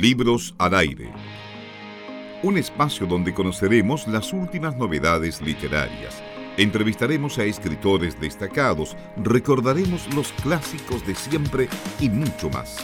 [0.00, 1.10] Libros al aire.
[2.44, 6.22] Un espacio donde conoceremos las últimas novedades literarias.
[6.56, 12.76] Entrevistaremos a escritores destacados, recordaremos los clásicos de siempre y mucho más.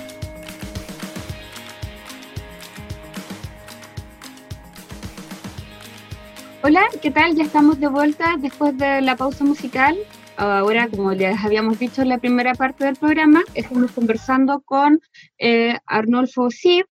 [6.62, 7.36] Hola, ¿qué tal?
[7.36, 9.96] Ya estamos de vuelta después de la pausa musical.
[10.36, 15.00] Ahora, como les habíamos dicho en la primera parte del programa, estamos conversando con
[15.38, 16.86] eh, Arnolfo Sib.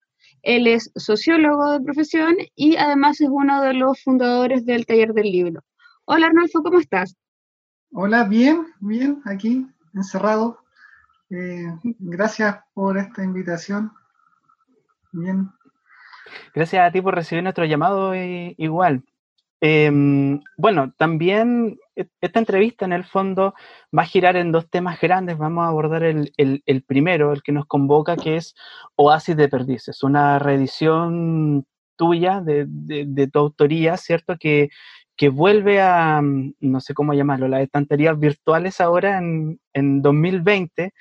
[0.43, 5.31] Él es sociólogo de profesión y además es uno de los fundadores del Taller del
[5.31, 5.61] Libro.
[6.05, 7.15] Hola Arnolfo, ¿cómo estás?
[7.93, 10.59] Hola, bien, bien, aquí, encerrado.
[11.29, 11.65] Eh,
[11.99, 13.91] gracias por esta invitación.
[15.11, 15.49] Bien.
[16.53, 19.03] Gracias a ti por recibir nuestro llamado eh, igual.
[19.59, 23.53] Em, bueno, también esta entrevista en el fondo
[23.97, 25.37] va a girar en dos temas grandes.
[25.37, 28.55] Vamos a abordar el, primero, el que nos convoca, que es
[28.95, 34.35] Oasis de Perdices, una reedición tuya, de, de tu autoría, ¿cierto?
[34.39, 34.69] Que,
[35.21, 40.93] que vuelve a, no sé cómo llamarlo, las estanterías virtuales ahora en, en 2020.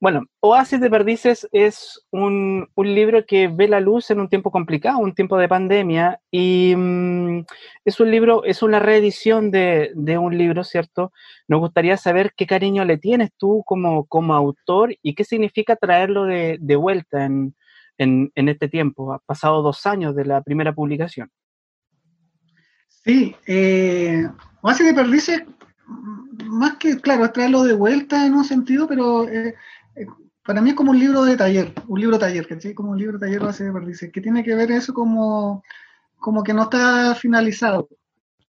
[0.00, 4.50] Bueno, Oasis de Perdices es un, un, libro que ve la luz en un tiempo
[4.50, 7.44] complicado, un tiempo de pandemia, y mm,
[7.84, 11.12] es un libro, es una reedición de, de, un libro, ¿cierto?
[11.46, 16.24] Nos gustaría saber qué cariño le tienes tú como, como autor y qué significa traerlo
[16.24, 17.54] de, de vuelta en,
[17.96, 19.12] en, en este tiempo.
[19.12, 21.30] Ha pasado dos años de la primera publicación.
[23.04, 24.28] Sí, eh,
[24.60, 25.42] Oasis de Perdices,
[26.46, 29.56] más que, claro, es traerlo de vuelta en un sentido, pero eh,
[29.96, 30.06] eh,
[30.44, 32.74] para mí es como un libro de taller, un libro taller, ¿cachai?
[32.74, 35.64] Como un libro taller Oasis de Perdices, que tiene que ver eso como,
[36.18, 37.88] como que no está finalizado.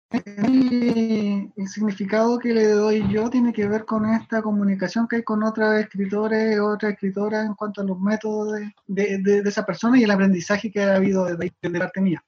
[0.09, 5.43] El, significado que le doy yo tiene que ver con esta comunicación que hay con
[5.43, 10.11] otros escritores, otras escritoras en cuanto a los métodos de, de, esa persona y el
[10.11, 12.23] aprendizaje que ha habido desde, desde parte mía.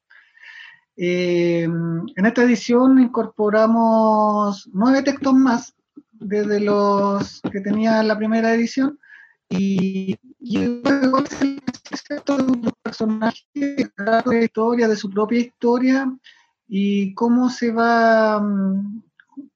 [1.01, 5.73] Eh, en esta edición incorporamos nueve textos más
[6.11, 8.99] desde los que tenía la primera edición
[9.47, 16.13] y, y el de un personaje de historia, de su propia historia
[16.67, 18.45] y cómo se va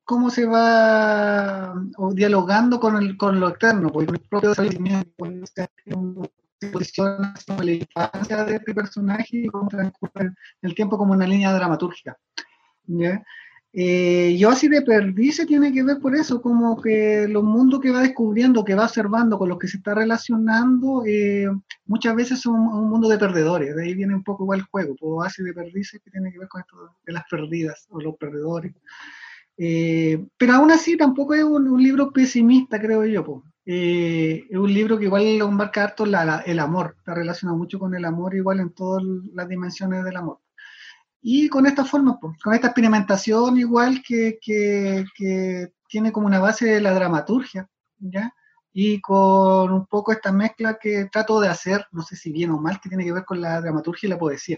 [0.06, 1.74] cómo se va
[2.14, 4.54] dialogando con, el, con lo externo, porque el propio
[6.72, 10.32] posición la infancia de este personaje y cómo transcurre
[10.62, 12.18] el tiempo como una línea dramatúrgica.
[12.86, 13.24] ¿ya?
[13.76, 17.90] Eh, yo así de perdice tiene que ver por eso, como que los mundos que
[17.90, 21.48] va descubriendo, que va observando, con los que se está relacionando, eh,
[21.88, 24.96] muchas veces son un, mundo de perdedores, de ahí viene un poco igual el juego,
[24.96, 28.16] pues así de perdice que tiene que ver con esto de las perdidas o los
[28.18, 28.74] perdedores.
[29.58, 33.26] Eh, pero aún así tampoco es un, libro pesimista, creo yo.
[33.26, 33.53] Pues.
[33.66, 37.96] Eh, es un libro que igual lo embarca harto el amor, está relacionado mucho con
[37.96, 39.04] el amor, igual en todas
[39.34, 40.40] las dimensiones del amor.
[41.22, 46.40] Y con esta forma, pues, con esta experimentación igual que, que, que, tiene como una
[46.40, 47.70] base de la dramaturgia,
[48.00, 48.34] ¿ya?
[48.74, 52.60] Y con un poco esta mezcla que trato de hacer, no sé si bien o
[52.60, 54.58] mal, que tiene que ver con la dramaturgia y la poesía.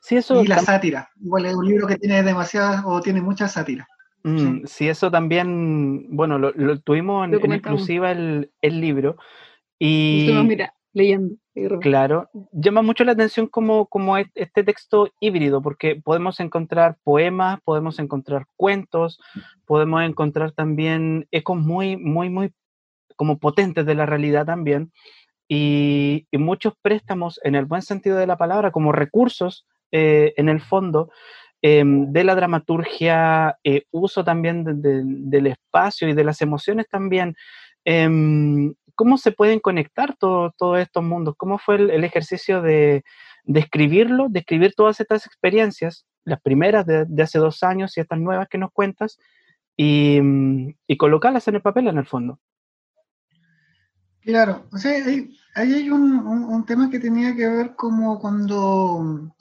[0.00, 1.10] Sí, eso y la sátira.
[1.20, 3.86] Igual es un libro que tiene demasiadas o tiene mucha sátira.
[4.22, 4.88] Mm, sí.
[4.88, 9.16] eso también, bueno, lo, tuvimos en, en exclusiva el, el, libro.
[9.78, 11.36] Y, mira, leyendo.
[11.80, 17.98] Claro, llama mucho la atención como, como este texto híbrido, porque podemos encontrar poemas, podemos
[17.98, 19.18] encontrar cuentos,
[19.66, 22.52] podemos encontrar también ecos muy, muy, muy
[23.16, 24.92] como potentes de la realidad también,
[25.48, 30.48] y, y muchos préstamos en el buen sentido de la palabra, como recursos eh, en
[30.48, 31.10] el fondo,
[31.60, 37.34] Em, de la dramaturgia, eh, uso también del espacio y de las emociones también.
[37.84, 41.34] Em, ¿Cómo se pueden conectar todos estos mundos?
[41.36, 43.04] ¿Cómo fue el, ejercicio de,
[43.44, 48.18] de, escribirlo, de escribir todas estas experiencias, las primeras de, hace dos años y estas
[48.18, 49.18] nuevas que nos cuentas,
[49.76, 50.20] y,
[50.86, 52.40] y colocarlas en el papel en el fondo?
[54.20, 59.32] Claro, o sea, ahí, hay un, un, tema que tenía que ver como cuando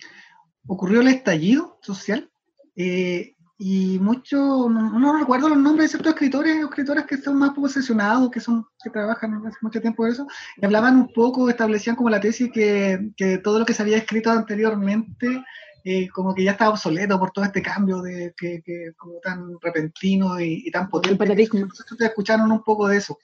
[0.67, 2.29] ocurrió el estallido social
[2.75, 7.51] eh, y mucho, no, recuerdo los nombres de ciertos escritores o escritoras que son más
[7.51, 10.27] posesionados, que son que trabajan hace mucho tiempo de eso,
[10.57, 13.97] y hablaban un poco, establecían como la tesis que, que todo lo que se había
[13.97, 15.43] escrito anteriormente
[15.89, 19.57] eh, como que ya estaba obsoleto por todo este cambio de que, que como tan
[19.61, 21.13] repentino y, tan potente.
[21.13, 21.61] El paradigma.
[21.61, 23.17] Entonces, escucharon un poco de eso.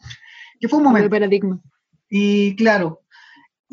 [0.62, 1.04] Que fue un momento.
[1.04, 1.60] El paradigma.
[2.10, 3.02] Y claro,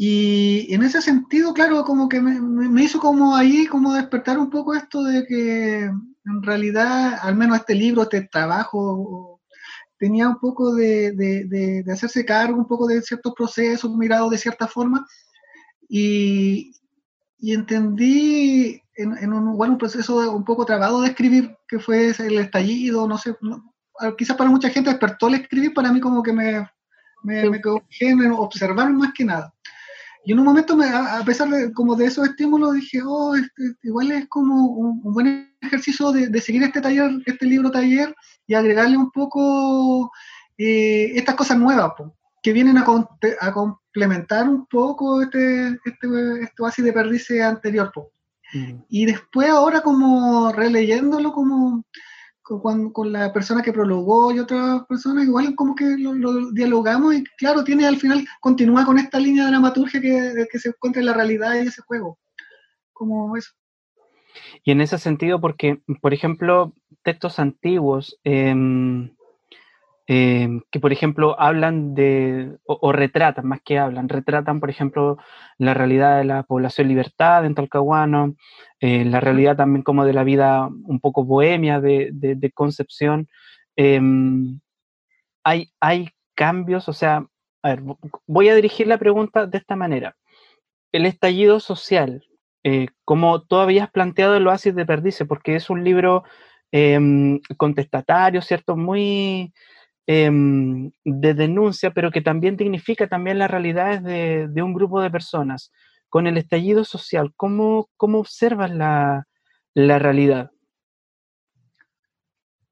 [0.02, 4.74] y en ese sentido, claro, como que me, hizo como ahí, como despertar un poco
[4.74, 9.42] esto de que en realidad, al menos este libro, este trabajo,
[9.98, 11.44] tenía un poco de, de,
[11.84, 15.06] de, hacerse cargo un poco de ciertos procesos mirados de cierta forma
[15.86, 16.72] y,
[17.38, 23.06] y entendí en, un, un proceso un poco trabado de escribir, que fue el estallido,
[23.06, 23.36] no sé,
[24.16, 26.66] quizás para mucha gente despertó el escribir, para mí como que me,
[27.22, 27.60] me, me
[28.00, 29.54] en observar más que nada.
[30.24, 33.62] Y en un momento, me, a pesar de, como de esos estímulos, dije, oh, este,
[33.82, 38.14] igual es como un, buen ejercicio de, de, seguir este taller, este libro taller,
[38.46, 40.10] y agregarle un poco
[40.58, 41.92] eh, estas cosas nuevas,
[42.42, 42.84] que vienen a,
[43.40, 46.08] a, complementar un poco este, este,
[46.42, 47.90] este oasis de perdice anterior.
[48.52, 48.82] Mm.
[48.88, 51.84] Y después ahora como releyéndolo como
[52.58, 57.62] con, la persona que prologó y otras personas, igual como que lo, dialogamos y claro,
[57.62, 61.14] tiene al final, continúa con esta línea de dramaturgia que, que se encuentra en la
[61.14, 62.18] realidad y ese juego.
[62.92, 63.50] Como eso.
[64.64, 68.54] Y en ese sentido, porque, por ejemplo, textos antiguos, eh,
[70.12, 75.18] Em, que por ejemplo hablan de, o, retratan, más que hablan, retratan por ejemplo
[75.56, 78.34] la realidad de la población libertad en Talcahuano,
[78.80, 83.28] eh, la realidad también como de la vida un poco bohemia de, de, Concepción.
[83.76, 84.58] Em,
[85.44, 87.24] hay, hay cambios, o sea,
[87.62, 87.82] a ver,
[88.26, 90.16] voy a dirigir la pregunta de esta manera.
[90.90, 92.24] El estallido social,
[92.64, 96.24] eh, como tú habías planteado el oasis de Perdice, porque es un libro
[96.72, 98.76] em, contestatario, ¿cierto?
[98.76, 99.52] Muy
[100.06, 105.70] Em, de denuncia, pero que también dignifica también las realidades de, un grupo de personas.
[106.08, 109.24] Con el estallido social, ¿cómo, cómo observas la,
[109.74, 110.50] realidad?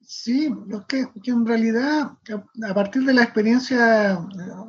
[0.00, 0.52] Sí,
[0.88, 2.12] que, en realidad,
[2.69, 4.19] a partir de la experiencia,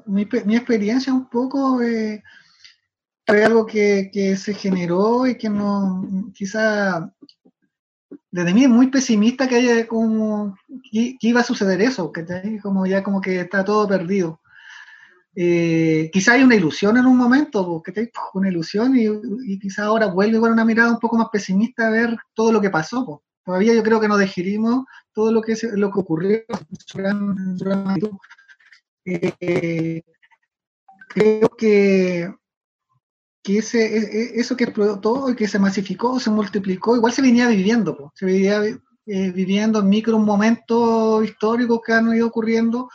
[0.06, 2.21] mi, experiencia un poco eh,
[3.25, 7.11] fue algo que, que, se generó y que no, quizá
[8.31, 10.56] desde mí es muy pesimista que haya como
[10.92, 12.26] que, iba a suceder eso, que
[12.62, 14.40] como ya como que está todo perdido.
[15.36, 20.40] Eh, quizá hay una ilusión en un momento, que una ilusión y, quizá ahora vuelve
[20.40, 23.24] con una mirada un poco más pesimista a ver todo lo que pasó.
[23.44, 26.42] Todavía yo creo que no digerimos todo lo que, lo que ocurrió
[29.06, 30.04] eh,
[31.10, 32.31] creo que
[33.50, 37.24] que ese, e, e, eso que explotó y que se masificó, se multiplicó, igual se
[37.24, 42.90] venía viviendo, se venía eh, viviendo en micro momentos históricos que han ido ocurriendo.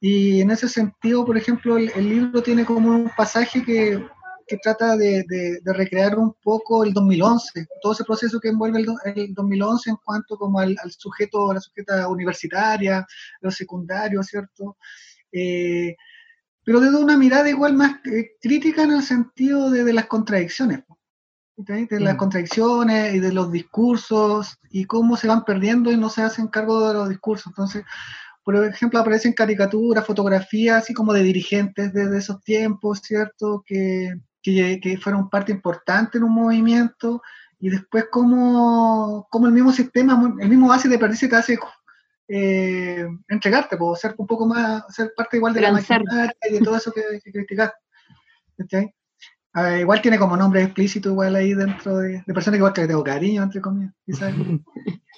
[0.00, 4.02] Y en ese sentido, por ejemplo, el, libro tiene como un pasaje que,
[4.46, 8.86] que trata de, de, recrear un poco el 2011, todo ese proceso que envuelve el,
[9.14, 13.06] el 2011 en cuanto como al, al, sujeto, a la sujeta universitaria,
[13.42, 14.78] los secundarios, ¿cierto?
[15.30, 15.94] Eh,
[16.70, 20.84] pero desde una mirada igual más eh, crítica en el sentido de, las contradicciones,
[21.56, 22.16] de las mm.
[22.16, 26.86] contradicciones y de los discursos y cómo se van perdiendo y no se hacen cargo
[26.86, 27.48] de los discursos.
[27.48, 27.82] Entonces,
[28.44, 33.64] por ejemplo, aparecen caricaturas, fotografías así como de dirigentes desde esos tiempos, ¿cierto?
[33.66, 37.20] Que, que, que fueron parte importante en un movimiento
[37.58, 41.58] y después cómo, cómo el mismo sistema, el mismo base de perderse te hace
[42.32, 46.60] eh, entregarte, puedo ser un poco más, ser parte igual de la maquinaria y de
[46.60, 47.74] todo eso que, que criticar.
[49.80, 53.02] igual tiene como nombre explícito igual ahí dentro de, de personas que igual que tengo
[53.02, 53.92] cariño, entre comillas.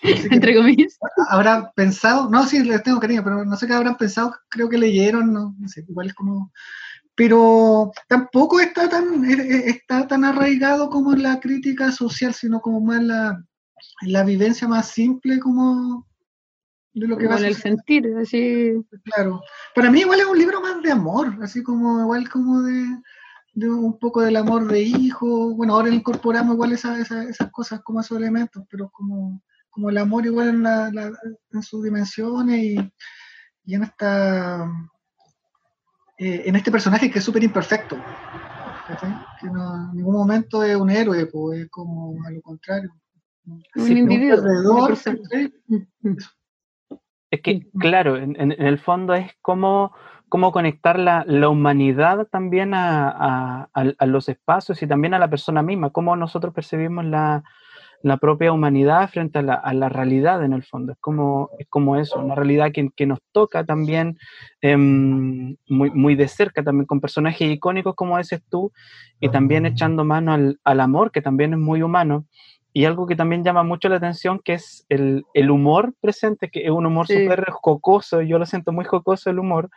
[0.02, 0.98] entre comillas.
[1.28, 4.78] Habrán pensado, no, sí, les tengo cariño, pero no sé qué habrán pensado, creo que
[4.78, 6.50] leyeron, no, no sé, igual es como...
[7.14, 13.02] Pero tampoco está tan, está tan arraigado como en la crítica social, sino como más
[13.02, 13.44] la,
[14.00, 16.06] la vivencia más simple como
[16.94, 18.72] de lo que va a el sentir, así.
[19.04, 19.42] Claro.
[19.74, 22.84] Para mí igual es un libro más de amor, así como igual como de,
[23.54, 25.54] de un poco del amor de hijo.
[25.54, 30.26] Bueno, ahora incorporamos igual esa, esas cosas como esos elementos, pero como, como el amor
[30.26, 30.90] igual en, la,
[31.52, 32.92] en sus dimensiones y,
[33.64, 34.68] y en esta
[36.18, 37.96] eh, en este personaje que es súper imperfecto.
[39.40, 42.94] Que no, en ningún momento es un héroe, pues es como a lo contrario.
[43.44, 44.88] Un individuo.
[47.32, 49.92] Es que, claro, en, el fondo es cómo,
[50.28, 53.70] cómo conectar la, humanidad también a,
[54.04, 57.42] los espacios y también a la persona misma, cómo nosotros percibimos la,
[58.20, 60.92] propia humanidad frente a la, realidad en el fondo.
[60.92, 64.18] Es como, es como eso, una realidad que, que nos toca también
[64.60, 68.72] em, muy, muy de cerca, también con personajes icónicos como dices tú,
[69.20, 72.26] y también echando mano al, al amor, que también es muy humano
[72.72, 76.64] y algo que también llama mucho la atención, que es el, el humor presente, que
[76.64, 79.70] es un humor súper jocoso, yo lo siento muy jocoso el humor,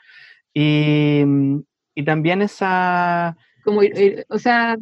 [0.54, 1.24] y,
[1.94, 3.36] y también esa...
[3.64, 3.82] Como,
[4.30, 4.78] o sea...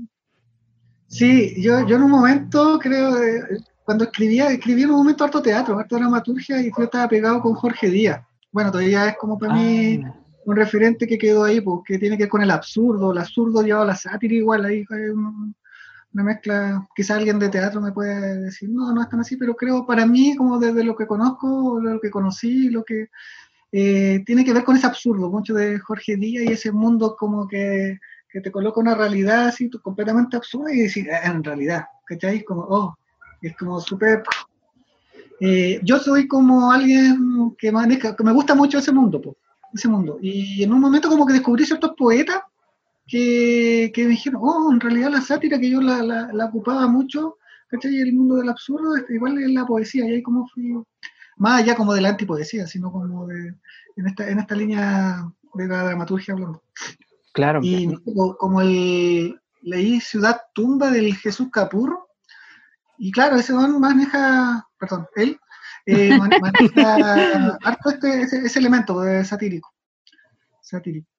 [1.07, 5.41] Sí, yo, yo en un momento creo, eh, cuando escribía, escribí en un momento harto
[5.41, 8.21] teatro, harto dramaturgia, y yo estaba pegado con Jorge Díaz.
[8.51, 10.01] Bueno, todavía es como para mí...
[10.05, 10.15] Ah.
[10.45, 13.83] un referente que quedó ahí, porque tiene que ver con el absurdo, el absurdo llevado
[13.83, 15.09] a la sátira igual, ahí hay
[16.13, 19.55] una mezcla, quizá alguien de teatro me puede decir, no, no es tan así, pero
[19.55, 23.09] creo para mí, como desde lo que conozco, lo que conocí, lo que
[23.71, 27.47] eh, tiene que ver con ese absurdo, mucho de Jorge Díaz y ese mundo como
[27.47, 32.43] que, que te coloca una realidad así completamente absurda y decir, ah, en realidad, ¿cachai?
[32.43, 32.95] Como, oh,
[33.41, 34.23] es como súper...
[35.39, 39.19] Eh, yo soy como alguien que maneja, que me gusta mucho ese mundo,
[39.73, 40.19] ese mundo.
[40.21, 42.43] Y en un momento como que descubrí ciertos poetas
[43.07, 47.37] que, que me dijeron, oh, en realidad la sátira que yo la, la, ocupaba mucho,
[47.67, 47.99] ¿cachai?
[47.99, 50.73] El mundo del absurdo, igual es la poesía, y ahí como fui,
[51.37, 53.55] más allá como de la antipoesía, sino como de,
[53.95, 56.63] en esta, en esta línea de la dramaturgia hablando.
[57.33, 57.59] Claro.
[57.63, 57.93] Y
[58.39, 62.07] como, el, leí Ciudad Tumba del Jesús Capurro,
[62.97, 65.39] y claro, ese don maneja, perdón, él
[65.85, 69.73] eh, maneja harto este, ese, elemento de satírico.
[70.61, 71.09] Satírico.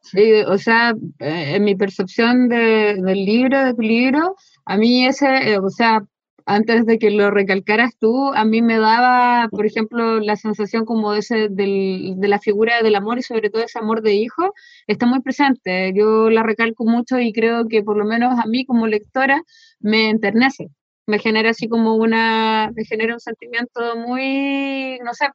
[0.00, 5.06] Sí, o sea, eh, en mi percepción de, del libro, de tu libro, a mí
[5.06, 6.02] ese, eh, o sea,
[6.46, 11.12] antes de que lo recalcaras tú, a mí me daba, por ejemplo, la sensación como
[11.12, 14.52] de, ese, del, de la figura del amor y sobre todo ese amor de hijo,
[14.86, 15.92] está muy presente.
[15.94, 19.42] Yo la recalco mucho y creo que por lo menos a mí como lectora
[19.80, 20.70] me enternece
[21.06, 25.26] me genera así como una, me genera un sentimiento muy, no sé,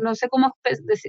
[0.00, 0.56] no, sé cómo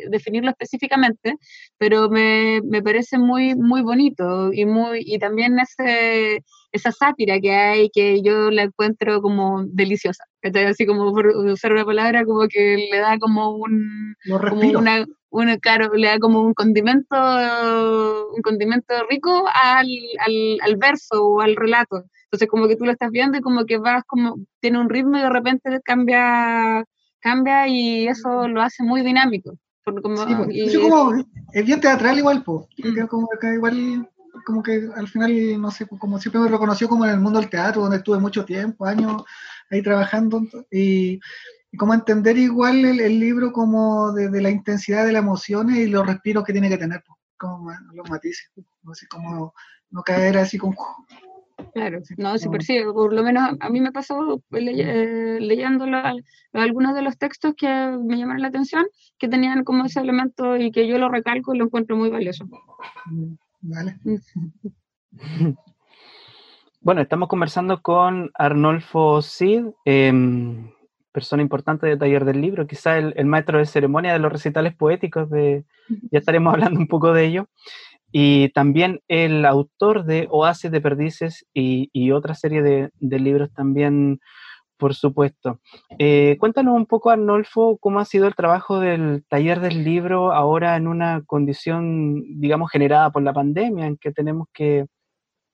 [0.10, 1.36] definirlo específicamente,
[1.78, 7.52] pero me, me, parece muy, muy bonito y muy, y también ese, esa sátira que
[7.52, 10.24] hay que yo la encuentro como deliciosa,
[10.68, 15.58] así como por usar una palabra como que le da como un, como una, una,
[15.58, 17.16] claro, le da como un condimento,
[18.36, 19.88] un condimento rico al,
[20.20, 22.04] al, al verso o al relato.
[22.34, 25.20] Entonces como que tú lo estás viendo y como que vas como, tiene un ritmo
[25.20, 26.84] y de repente cambia,
[27.20, 29.56] cambia y eso lo hace muy dinámico.
[29.86, 31.14] como, sí, como,
[31.54, 32.66] es bien teatral igual, pues.
[33.08, 34.10] Como igual,
[34.48, 37.52] como que al final, no sé, como siempre me reconoció como en el mundo del
[37.52, 39.22] teatro, donde estuve mucho tiempo, años
[39.70, 41.20] ahí trabajando, y,
[41.72, 46.04] y como entender igual el, libro como de, la intensidad de las emociones y los
[46.04, 47.04] respiros que tiene que tener,
[47.38, 48.50] como los matices,
[48.92, 49.54] así como
[49.94, 50.76] no caer así como
[51.74, 55.86] Claro, no, sí, sí, por lo menos a mí me pasó eh, leyendo
[56.54, 58.86] algunos de los textos que me llamaron la atención,
[59.18, 62.46] que tenían como ese elemento y que yo lo recalco y lo encuentro muy valioso.
[63.06, 63.98] Mm, vale.
[66.82, 70.70] Bueno, estamos conversando con Arnolfo Cid, em,
[71.14, 74.76] persona importante de Taller del Libro, quizá el, el, maestro de ceremonia de los recitales
[74.76, 75.64] poéticos, de,
[76.12, 77.48] ya estaremos hablando un poco de ello
[78.16, 84.20] y también el autor de Oasis de Perdices y, otra serie de, libros también,
[84.78, 85.60] por supuesto.
[85.98, 90.76] Eh, cuéntanos un poco, Arnolfo, cómo ha sido el trabajo del taller del libro ahora
[90.76, 94.86] en una condición, digamos, generada por la pandemia, en que tenemos que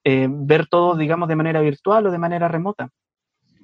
[0.03, 2.89] eh, ver todo, digamos, de manera virtual o de manera remota.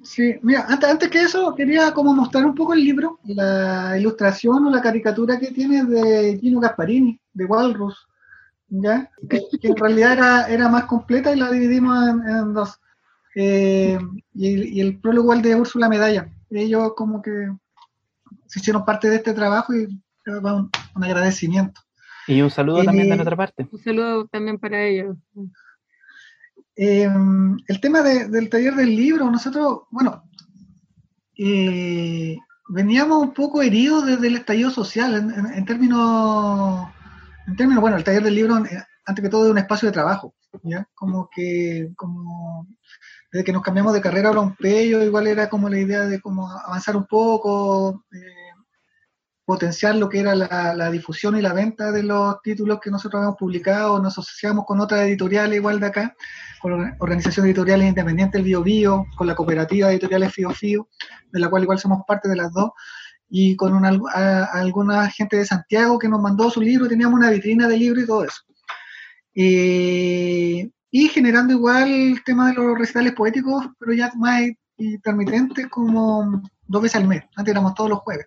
[0.02, 4.64] Sí, mira, antes, antes que eso, quería como mostrar un poco el libro, la ilustración
[4.64, 8.06] o la caricatura que tiene de Gino Gasparini, de Walrus
[8.68, 9.10] ¿ya?
[9.28, 12.80] Que, en realidad era, era, más completa y la dividimos en, dos.
[13.34, 13.98] Eh,
[14.34, 16.30] y, el prólogo el de Úrsula Medalla.
[16.50, 17.50] Ellos como que
[18.46, 21.80] se hicieron parte de este trabajo y un, agradecimiento.
[22.26, 23.68] Y un saludo también de eh, nuestra parte.
[23.70, 25.16] Un saludo también para ellos.
[26.76, 27.08] Eh,
[27.68, 30.24] el tema del taller del libro, nosotros, bueno,
[32.68, 35.14] veníamos un poco heridos desde el estallido social
[35.54, 36.88] en términos
[37.46, 39.92] en términos, bueno, el taller del libro, eh, antes que todo, es un espacio de
[39.92, 40.88] trabajo, ¿ya?
[40.94, 42.66] Como que, como,
[43.30, 46.50] desde que nos cambiamos de carrera a un igual era como la idea de como
[46.50, 48.46] avanzar un poco, eh,
[49.46, 53.38] potenciar lo que era la, difusión y la venta de los títulos que nosotros habíamos
[53.38, 56.16] publicado, nos asociamos con otras editoriales igual de acá,
[56.60, 60.88] con la Organización Editoriales Independientes, el Bio Bio, con la Cooperativa Editoriales Fio Fio,
[61.30, 62.72] de la cual igual somos parte de las dos,
[63.28, 63.90] y con una,
[64.52, 68.06] alguna gente de Santiago que nos mandó su libro, teníamos una vitrina de libros y
[68.06, 68.42] todo eso.
[69.34, 74.42] Eh, y generando igual el tema de los recitales poéticos, pero ya más
[74.78, 78.26] intermitentes como dos veces al mes, antes éramos todos los jueves.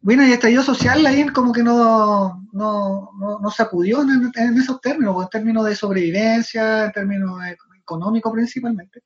[0.00, 5.28] Bueno, y estallido social ahí como que no, no, no, sacudió en, esos términos, en
[5.28, 7.38] términos de sobrevivencia, en términos
[7.80, 9.02] económicos principalmente.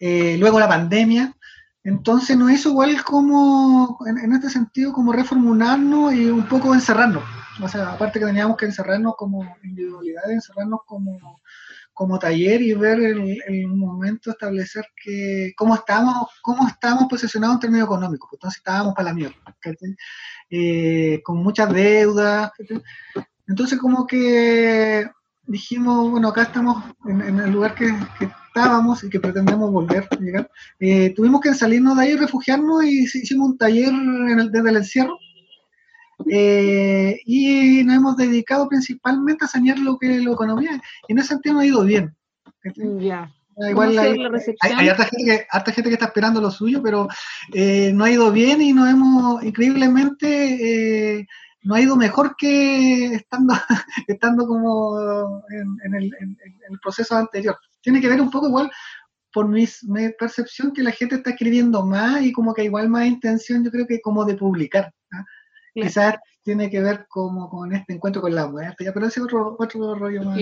[0.00, 1.32] Eh, luego la pandemia,
[1.84, 7.24] entonces nos hizo igual como, en, este sentido, como reformularnos y un poco encerrarnos.
[7.60, 11.40] O sea, aparte que teníamos que encerrarnos como individualidades, encerrarnos como,
[11.92, 17.60] como taller y ver el, el, momento, establecer que cómo estamos, cómo estamos posicionados en
[17.60, 18.28] términos económicos.
[18.30, 19.36] Pues, entonces estábamos para la mierda,
[20.50, 22.52] eh, con muchas deudas.
[23.46, 25.10] Entonces como que
[25.46, 27.92] dijimos, bueno, acá estamos en, el lugar que,
[28.46, 30.50] estábamos y que pretendemos volver a llegar.
[30.78, 34.76] Eh, tuvimos que salirnos de ahí, refugiarnos y hicimos un taller en el, desde el
[34.76, 35.18] encierro.
[36.28, 40.80] Eh, y nos hemos dedicado principalmente a sanear lo que es la economía.
[41.08, 42.14] Y en ese sentido nos ha ido bien.
[43.00, 43.32] Ya.
[43.56, 44.18] Igual hay,
[44.60, 47.06] hay, harta, gente que, harta gente que está esperando lo suyo, pero
[47.52, 51.28] eh, no ha ido bien y nos hemos, increíblemente,
[51.62, 53.54] no ha ido mejor que estando,
[54.06, 56.10] estando como en, el,
[56.82, 57.56] proceso anterior.
[57.80, 58.70] Tiene que ver un poco igual
[59.32, 59.66] por mi,
[60.18, 63.86] percepción que la gente está escribiendo más y como que igual más intención yo creo
[63.86, 64.92] que como de publicar.
[65.12, 65.24] ¿ah?
[65.74, 69.94] Quizás tiene que ver como con este encuentro con la muerte, pero ese otro, otro
[69.94, 70.40] rollo más.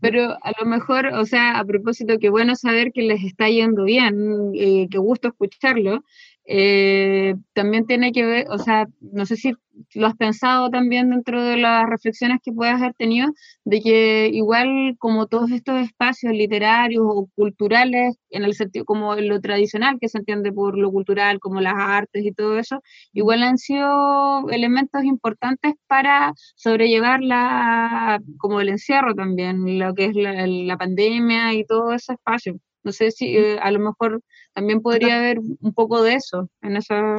[0.00, 3.84] Pero a lo mejor, o sea, a propósito, qué bueno saber que les está yendo
[3.84, 6.04] bien, eh, qué gusto escucharlo,
[6.50, 9.52] eh, también tiene que ver, o sea, no sé si
[9.94, 13.28] lo has pensado también dentro de las reflexiones que puedas haber tenido,
[13.64, 19.40] de que igual como todos estos espacios literarios o culturales, en el sentido como lo
[19.42, 22.80] tradicional que se entiende por lo cultural, como las artes y todo eso,
[23.12, 30.14] igual han sido elementos importantes para sobrellevar la, como el encierro también, lo que es
[30.16, 32.58] la, la pandemia y todo ese espacio.
[32.88, 34.22] No sé si eh, a lo mejor
[34.54, 37.16] también podría haber un poco de eso en esa...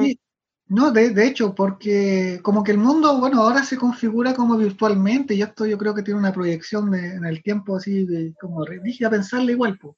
[0.66, 5.34] No, de, de, hecho, porque como que el mundo, bueno, ahora se configura como virtualmente
[5.34, 8.62] y esto yo creo que tiene una proyección de, en el tiempo así, de, como
[8.64, 9.94] a pensarle igual, pues,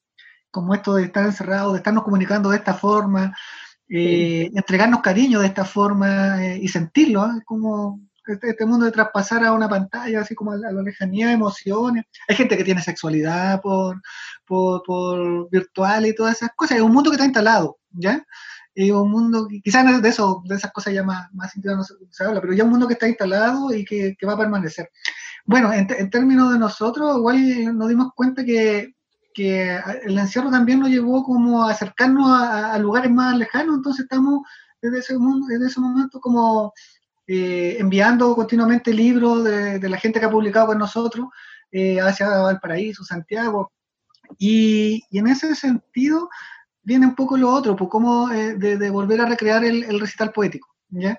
[0.50, 3.34] como esto de estar encerrado, de estarnos comunicando de esta forma,
[3.88, 7.42] eh, entregarnos cariño de esta forma eh, y sentirlo, ¿eh?
[7.46, 11.32] como este, este, mundo de traspasar a una pantalla, así como a la, lejanía de
[11.32, 12.04] emociones.
[12.28, 14.00] Hay gente que tiene sexualidad por,
[14.46, 16.78] por, virtual y todas esas cosas.
[16.78, 18.24] Es un mundo que está instalado, ¿ya?
[18.74, 22.40] Es un mundo, quizás de eso, de esas cosas ya más, más no se, habla,
[22.40, 24.88] pero ya un mundo que está instalado y que, va a permanecer.
[25.44, 28.94] Bueno, en, términos de nosotros, igual nos dimos cuenta que,
[29.34, 34.42] el encierro también nos llevó como a acercarnos a, lugares más lejanos, entonces estamos
[34.80, 35.16] desde ese,
[35.48, 36.72] desde ese momento como
[37.26, 41.26] eh, enviando continuamente libros de, la gente que ha publicado con nosotros
[41.70, 43.72] eh, hacia Valparaíso, Santiago.
[44.38, 46.28] Y, en ese sentido
[46.82, 50.68] viene un poco lo otro, pues como eh, de, volver a recrear el, recital poético,
[50.88, 51.18] ¿ya?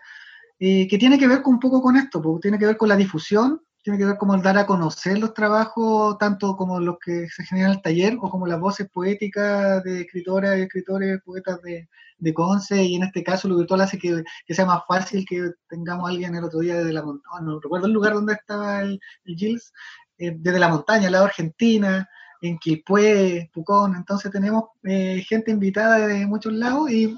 [0.60, 2.96] que tiene que ver con, un poco con esto, pues tiene que ver con la
[2.96, 7.28] difusión, tiene que ver con el dar a conocer los trabajos, tanto como los que
[7.30, 11.62] se generan en el taller, o como las voces poéticas de escritoras y escritores, poetas
[11.62, 15.52] de, de Conce, y en este caso lo virtual hace que, sea más fácil que
[15.68, 18.82] tengamos a alguien el otro día desde la montaña, no recuerdo el lugar donde estaba
[18.82, 19.74] el, Gilles,
[20.18, 22.08] eh, desde la montaña, al lado Argentina,
[22.42, 27.16] en Quilpué, Pucón, entonces tenemos eh, gente invitada de muchos lados y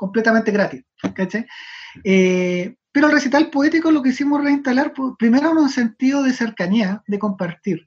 [0.00, 0.82] completamente gratis.
[2.04, 6.32] Eh, pero el recital poético lo que hicimos reinstalar, pues, primero en un sentido de
[6.32, 7.86] cercanía, de compartir.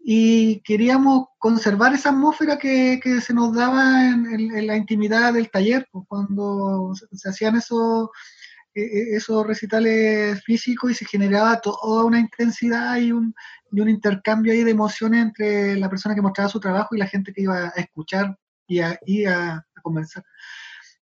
[0.00, 6.06] Y queríamos conservar esa atmósfera que, se nos daba en, la intimidad del taller, pues,
[6.08, 8.08] cuando se, hacían esos,
[8.74, 13.32] e, e, esos recitales físicos y se generaba toda una intensidad y un,
[13.70, 17.42] intercambio ahí de emociones entre la persona que mostraba su trabajo y la gente que
[17.42, 18.98] iba a escuchar y a,
[19.78, 20.24] a conversar.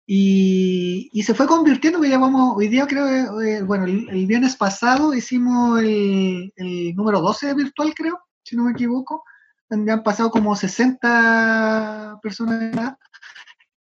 [0.08, 5.12] Y, se fue convirtiendo, que ya vamos, hoy día creo, eh, bueno, el, viernes pasado
[5.14, 6.52] hicimos el,
[6.94, 9.24] número 12 virtual, creo, si no me equivoco.
[9.68, 12.94] Han pasado como 60 personas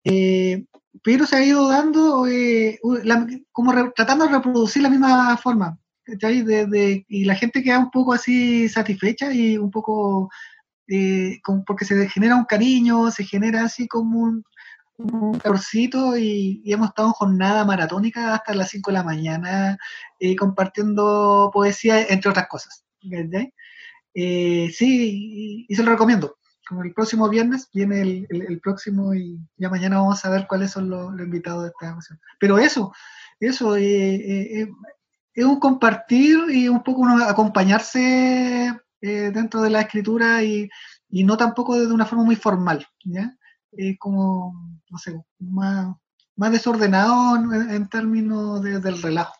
[0.04, 0.64] eh,
[1.02, 2.78] pero se ha ido dando, eh,
[3.50, 5.78] como tratando de reproducir la misma forma.
[6.06, 10.30] y la gente queda un poco así satisfecha y un poco,
[11.66, 14.44] porque se genera un cariño, se genera así como un
[15.42, 19.78] calorcito y, hemos estado en jornada maratónica hasta las 5 de la mañana
[20.18, 22.84] eh, compartiendo poesía, entre otras cosas.
[24.14, 26.36] Eh, sí, y, se lo recomiendo.
[26.68, 30.88] Como el próximo viernes viene el, próximo y ya mañana vamos a ver cuáles son
[30.88, 32.20] los, invitados de esta emoción.
[32.38, 32.92] Pero eso,
[33.40, 34.68] eso eh,
[35.34, 40.70] es un compartir y un poco acompañarse dentro de la escritura y,
[41.10, 42.86] y no tampoco de una forma muy formal.
[43.04, 43.36] ¿ya?
[43.72, 44.54] Es como,
[44.90, 45.94] no sé, más,
[46.36, 49.34] más desordenado en, términos del relajo.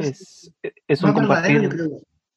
[0.00, 1.70] es, un compartir,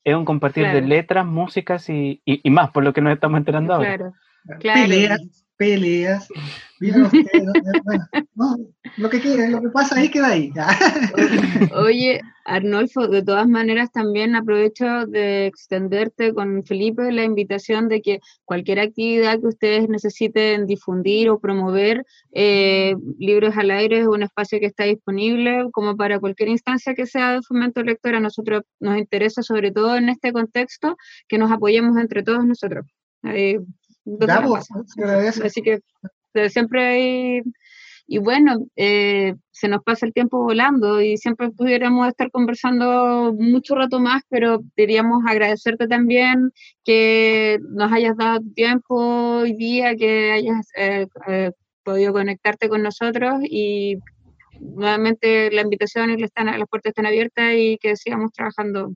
[0.03, 3.73] es un compartir de letras, músicas y, y, más, por lo que nos estamos enterando
[3.73, 4.13] ahora.
[4.59, 6.27] Peleas, peleas.
[6.79, 7.47] Vivan ustedes,
[7.85, 8.57] bueno, no,
[8.97, 10.51] lo que quede, lo que pasa ahí queda ahí.
[11.75, 18.19] Oye, Arnolfo, de todas maneras también aprovecho de extenderte con Felipe la invitación de que
[18.43, 24.59] cualquier actividad que ustedes necesiten difundir o promover, eh, Libros al Aire es un espacio
[24.59, 28.15] que está disponible como para cualquier instancia que sea de fomento lector.
[28.15, 30.97] A nosotros nos interesa sobre todo en este contexto
[31.29, 32.85] que nos apoyemos entre todos nosotros.
[33.23, 33.59] Eh,
[35.41, 35.79] Así que
[36.49, 37.43] siempre hay
[38.05, 43.75] y bueno, eh, se nos pasa el tiempo volando y siempre pudiéramos estar conversando mucho
[43.75, 46.51] rato más, pero queríamos agradecerte también
[46.83, 48.95] que nos hayas dado tiempo
[49.39, 51.51] hoy día, que hayas eh, eh,
[51.83, 53.97] podido conectarte con nosotros y
[54.59, 56.31] nuevamente la invitación y las
[56.69, 58.93] puertas están abiertas y que sigamos trabajando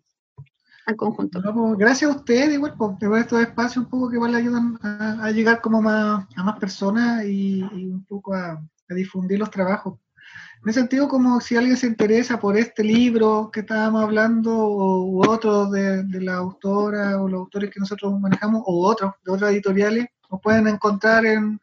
[0.87, 1.41] en conjunto.
[1.41, 5.29] Pues, gracias a ustedes, igual, por tener estos espacios un poco que igual ayudan a,
[5.31, 9.99] llegar como más, a más personas y un poco a, difundir los trabajos.
[10.63, 15.29] En ese sentido, como si alguien se interesa por este libro que estábamos hablando, o,
[15.29, 20.07] otros de, la autora o los autores que nosotros manejamos, o otros de otras editoriales,
[20.31, 21.59] nos pueden encontrar en,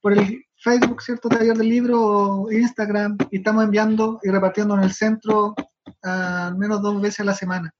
[0.00, 1.30] por el Facebook, ¿cierto?
[1.30, 5.54] Taller del libro o Instagram, y estamos enviando y repartiendo en el centro
[6.02, 7.74] al menos dos veces a la semana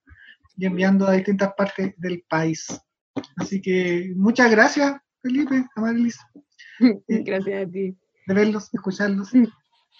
[0.59, 2.66] y enviando a distintas partes del país.
[3.37, 6.18] Así que muchas gracias, Felipe, Amarilis.
[7.09, 7.97] Gracias a ti
[8.29, 9.33] de verlos, escucharlos.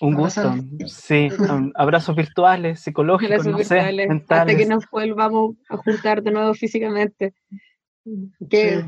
[0.01, 0.55] Un gusto,
[0.87, 1.29] sí,
[1.75, 7.35] abrazos virtuales, psicológicos, no virtuales, hasta que nos volvamos a juntar de nuevo físicamente.
[8.49, 8.85] Que,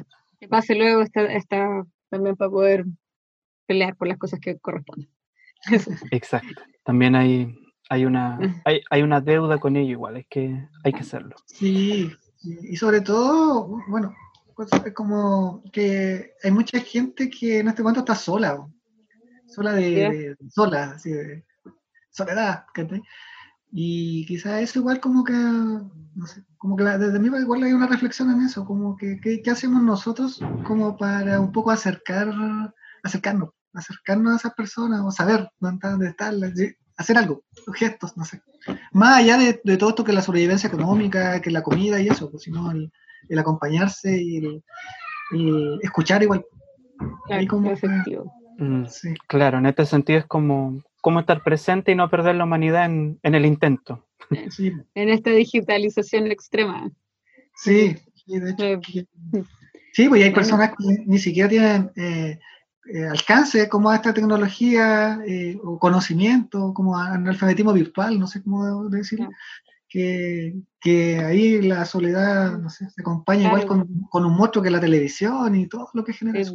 [0.48, 2.84] pase luego está también para poder
[3.66, 5.10] pelear por las cosas que corresponden.
[6.12, 7.58] Exacto, también hay,
[7.90, 11.36] hay, una, hay, hay una deuda con ello igual, es que hay que hacerlo.
[11.44, 12.10] Sí,
[12.42, 14.14] y sobre todo, bueno,
[14.56, 18.66] pues, es como que hay mucha gente que en este momento está sola
[19.50, 21.44] sola de, sola, así de
[22.10, 22.64] soledad,
[23.72, 27.86] Y quizás eso igual como que, no sé, como que desde mí igual hay una
[27.86, 32.28] reflexión en eso, como que qué hacemos nosotros como para un poco acercar,
[33.02, 36.40] acercarnos, acercarnos a esas personas o saber dónde están,
[37.00, 37.42] hacer algo,
[37.74, 38.40] gestos, no sé.
[38.92, 42.30] Más allá de, de, todo esto que la sobrevivencia económica, que la comida y eso,
[42.30, 42.92] pues, sino el,
[43.28, 44.62] el acompañarse y el,
[45.82, 46.44] escuchar igual.
[47.26, 48.32] Claro, como efectivo.
[48.58, 48.84] Mm,
[49.26, 53.18] claro, en este sentido es como, como estar presente y no perder la humanidad en,
[53.22, 54.06] el intento.
[54.94, 56.90] En esta digitalización extrema.
[57.54, 58.80] Sí, de hecho.
[59.92, 62.38] Sí, pues hay personas que ni siquiera tienen eh,
[62.86, 68.88] eh, alcance como a esta tecnología eh, o conocimiento, como analfabetismo virtual, no sé cómo
[68.88, 69.28] decirlo.
[69.88, 74.70] Que, que, ahí la soledad, no sé, se acompaña igual con, con, un monstruo que
[74.70, 76.54] la televisión y todo lo que genera eso.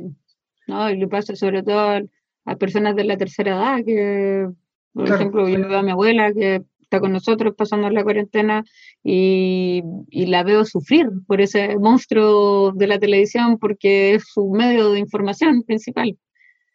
[0.68, 0.90] ¿no?
[0.90, 2.00] Y le pasa sobre todo
[2.46, 4.48] a personas de la tercera edad, que,
[4.94, 8.64] por ejemplo, yo me veo a mi abuela que está con nosotros pasando la cuarentena
[9.04, 14.92] y, y, la veo sufrir por ese monstruo de la televisión porque es su medio
[14.92, 16.18] de información principal.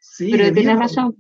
[0.01, 1.15] Sí, Pero tiene razón,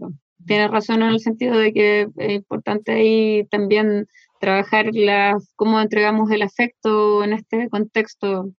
[0.46, 4.06] tiene razón en el sentido de que es importante ahí también
[4.40, 8.50] trabajar la, cómo entregamos el afecto en este contexto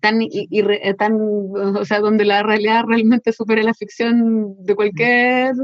[0.00, 5.54] tan, y, eh, tan, o sea, donde la realidad realmente supera la ficción de cualquier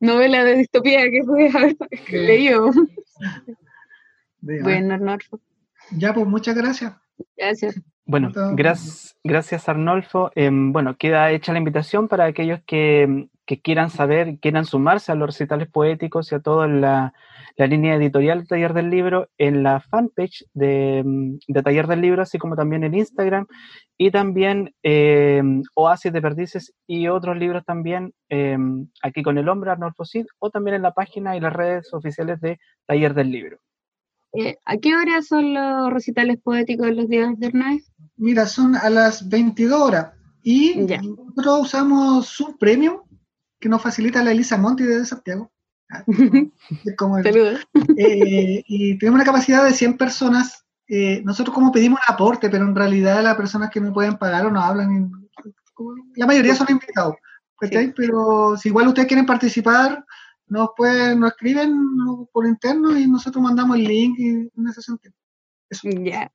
[0.00, 1.76] novela de distopía que puedas haber
[2.10, 2.70] leído.
[4.40, 5.40] Bueno, Arnolfo.
[5.90, 6.94] Ya, pues muchas gracias.
[7.36, 7.80] Gracias.
[8.06, 10.30] Bueno, gracias, gracias Arnolfo.
[10.34, 15.14] Em, bueno, queda hecha la invitación para aquellos que, que quieran saber, quieran sumarse a
[15.14, 17.12] los recitales poéticos y a toda la,
[17.56, 22.22] la línea editorial Taller del Libro en la fanpage de, mm, de, Taller del Libro,
[22.22, 23.46] así como también en Instagram,
[23.96, 25.42] y también eh,
[25.74, 28.56] Oasis de Perdices y otros libros también eh,
[29.02, 32.40] aquí con el hombre Arnolfo Cid, o también en la página y las redes oficiales
[32.40, 33.58] de Taller del Libro.
[34.32, 37.84] Eh, ¿A qué hora son los recitales poéticos de los días de Hernández?
[38.16, 40.12] Mira, son a las 22 horas.
[40.42, 43.04] Y nosotros usamos un premio
[43.64, 45.50] que nos facilita la Elisa Monti de Santiago.
[47.96, 50.66] Eh, y tenemos una capacidad de 100 personas.
[50.86, 54.44] Eh, nosotros como pedimos un aporte, pero en realidad las personas que no pueden pagar
[54.44, 55.10] o no hablan,
[56.16, 57.14] la mayoría son invitados.
[57.96, 60.04] Pero si igual ustedes quieren participar,
[60.46, 61.74] nos pueden, nos escriben
[62.32, 65.14] por interno y nosotros mandamos el link y en ese sentido.
[66.04, 66.30] Ya.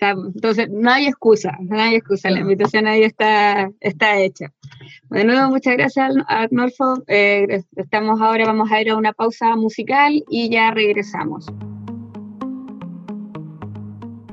[0.00, 4.52] Entonces, no hay excusa, no hay excusa, la invitación ahí está, está hecha.
[5.10, 7.02] De nuevo, muchas gracias, Arnolfo.
[7.06, 11.46] Eh, estamos ahora, vamos a ir a una pausa musical y ya regresamos.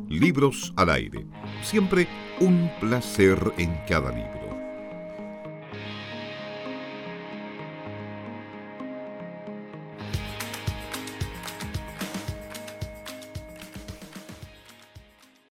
[0.08, 1.26] Libros al aire.
[1.62, 2.08] Siempre
[2.40, 4.37] un placer en cada libro.